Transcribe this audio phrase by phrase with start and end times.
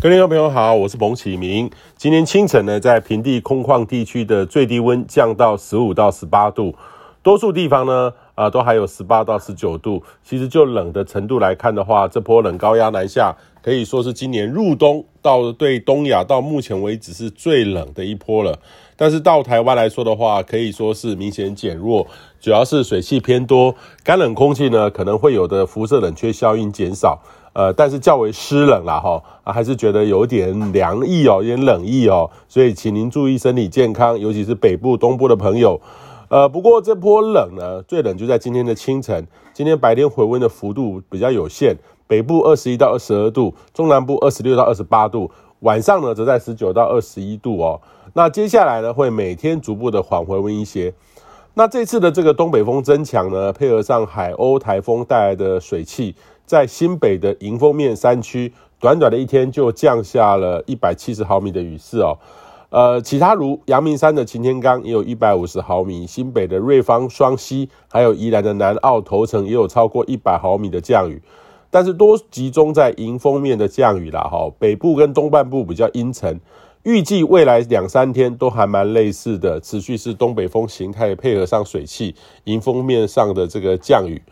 [0.00, 1.68] 各位朋友好，我是彭启明。
[1.96, 6.72] 今天清晨呢，在平地空旷地区的最低温降到十五到十八度，
[7.20, 10.04] 多数地方呢，啊、都还有十八到十九度。
[10.22, 18.56] 其实就冷的程度来看的话，这波冷高压南下，可以说是今年入冬到对东亚到目前为止是最冷的一波了。
[18.94, 22.06] 但是到台湾来说的话，可以说是明显减弱，
[22.40, 27.20] 主要是水汽偏多，干冷空气呢可能会有的辐射冷却效应减少。
[27.58, 35.80] 呃，但是较为湿冷啦，哈，啊，还是觉得有点凉意哦，有点冷意哦，所以请您注意身体健康，尤其是北部、东部的朋友。
[36.28, 41.74] 呃，不过这波冷呢，最冷就在今天的清晨，今天白天回温的幅度比较有限，
[42.06, 45.28] 北部二十一到二十二度，中南部二十六到二十八度，
[45.62, 47.80] 晚上呢则在十九到二十一度哦。
[48.12, 50.94] 那接下来呢，会每天逐步的缓回温一些。
[51.54, 56.14] 那这次的这个东北风增强呢，配合上海鸥台风带来的水汽。
[56.48, 62.16] 在新北的迎风面山区，短短的一天就降下了一百七十毫米的雨势哦。
[62.70, 71.20] 呃，其他如阳明山的擎天岗也有一百五十毫米，新北的瑞芳双溪，还有宜兰的南澳头城也有超过一百毫米的降雨。
[71.70, 76.40] 但是多集中在迎风面的降雨啦，哈，北部跟东半部比较阴沉。
[76.84, 84.22] 预计未来两三天都还蛮类似的，持续是东北风形态配合上水汽，迎风面上的这个降雨。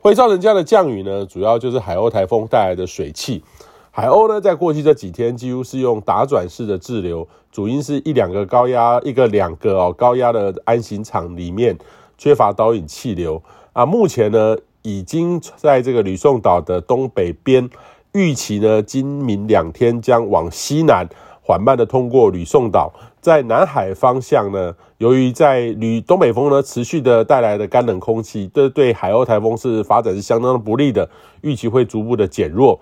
[0.00, 3.42] 会造成这样的降雨呢，主要就是海鸥台风带来的水汽。
[3.90, 11.76] 海鸥呢，在过去这几天几乎是用打转式的滞留，主因是一两个高压，一个两个哦高压的安行场里面
[12.16, 13.42] 缺乏导引气流
[13.72, 13.84] 啊。
[13.84, 17.68] 目前呢，已经在这个吕宋岛的东北边，
[18.12, 21.06] 预期呢，今明两天将往西南。
[21.42, 31.08] 缓慢的通过吕宋岛，在南海方向呢，由于在吕东北风呢持续的带来的干冷空气，这对海鸥台风是发展是相当的不利的，
[31.40, 32.78] 预期会逐步的减弱。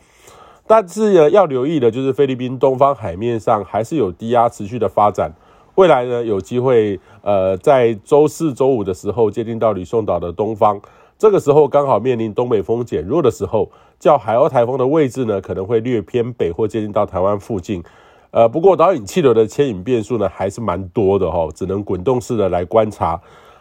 [0.67, 5.33] 但是呢，要留意的就是菲律宾东方海面上还是有低压持续的发展，
[5.77, 10.79] 未来呢有机会呃在周四周五的时候接近到吕宋岛的东方，
[11.17, 17.83] 这个时候刚好面临东北风减弱的时候，较海鸥台风的位置呢可能会略偏北或接近到台湾附近。
[18.31, 23.21] 呃，不过导引气流的牵引变数呢，还是蛮多的哈，只能滚动式的来观察。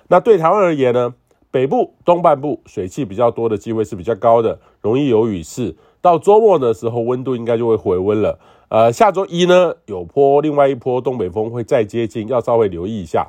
[0.10, 1.14] 那对台湾而言呢，
[1.50, 5.76] 北部东半部水汽比较多的机会是比较高的，容易有雨势。
[6.02, 8.40] 到周末的时候，温度应该就会回温了。
[8.70, 13.28] 呃，下周一呢，有波另外一波东北风会再接近，要稍微留意一下。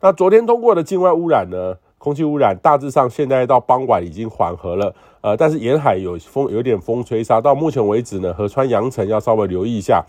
[0.00, 4.94] 那昨天通过的境外污染呢，空气污染大致上现在到傍晚已经缓和了。
[5.20, 7.40] 呃，但是沿海有风，有点风吹沙。
[7.40, 10.04] 到目前为止呢，河川扬尘要稍微留意一下。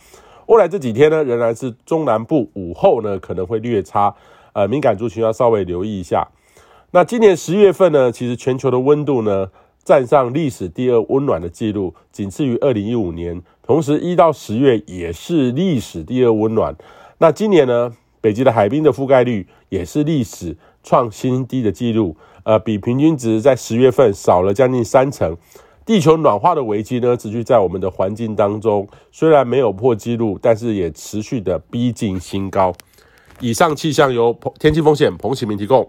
[0.48, 4.16] 未来这几天呢，仍然是中南部午后呢可能会略差，
[4.54, 6.26] 呃，敏感族群要稍微留意一下。
[6.92, 9.50] 那今年十月份呢，其实全球的温度呢
[9.84, 13.42] 站上历史第二温暖的记录，仅次于二零一五年。
[13.62, 16.74] 同时一到十月也是历史第二温暖。
[17.18, 25.36] 那今年呢，北极的海冰的覆盖率也是历史创新低的记录，呃，比平均值在十月份少了将近三成。
[25.88, 32.74] 地球暖化的危机呢，持续在我们的环境当中，虽然没有破纪录，但是也持续的逼近新高。
[33.40, 35.88] 以上气象由天气风险彭启明提供。